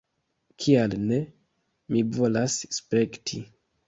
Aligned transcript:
Kial 0.63 0.95
ne? 1.03 1.19
Mi 1.93 2.01
volas 2.15 2.57
spekti 2.79 3.43